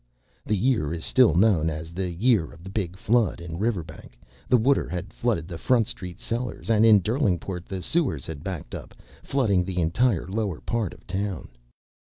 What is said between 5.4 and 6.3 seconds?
the Front Street